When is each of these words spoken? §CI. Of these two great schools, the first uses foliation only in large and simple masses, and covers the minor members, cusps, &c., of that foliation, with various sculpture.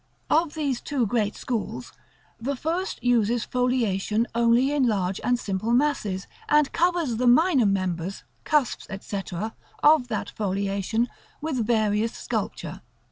§CI. 0.03 0.43
Of 0.43 0.53
these 0.55 0.81
two 0.81 1.05
great 1.05 1.35
schools, 1.35 1.93
the 2.39 2.55
first 2.55 3.03
uses 3.03 3.45
foliation 3.45 4.25
only 4.33 4.71
in 4.71 4.87
large 4.87 5.21
and 5.23 5.37
simple 5.37 5.73
masses, 5.73 6.25
and 6.49 6.71
covers 6.73 7.17
the 7.17 7.27
minor 7.27 7.67
members, 7.67 8.23
cusps, 8.43 8.87
&c., 9.01 9.21
of 9.83 10.07
that 10.07 10.31
foliation, 10.31 11.07
with 11.39 11.67
various 11.67 12.13
sculpture. 12.13 12.81